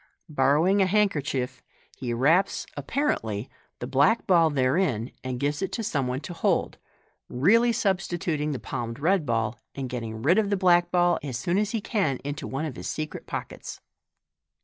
[0.29, 1.61] Borrowing a handkerchief,
[1.95, 6.79] he wraps (apparently) the black ball therein, and gives it to some one to hold
[7.29, 11.59] (really substituting the palmed red ball, and getting rid of the vlack ball as soon
[11.59, 13.79] as he can into one of his secret pockets).